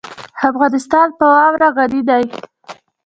افغانستان 0.49 1.07
په 1.17 1.25
واوره 1.33 1.69
غني 1.75 2.01
دی. 2.09 2.25